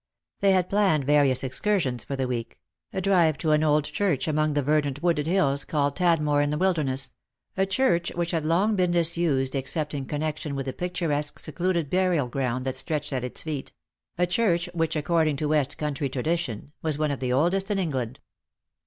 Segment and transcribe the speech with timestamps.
[0.39, 2.57] They had planned various excursions for the week—
[2.91, 3.65] a drive to 134 Jk i; j._.
[3.67, 3.69] r,,.
[3.69, 3.83] an old
[4.23, 7.13] church among the verdant wooded hills, called Tadnioi in the Wilderness;
[7.55, 12.29] a church which had long been disused except in connection with the picturesque secluded burial
[12.29, 13.73] ground that stretched at its feet;
[14.17, 18.19] a church which, according to west country tradition, was one of the oldest in England.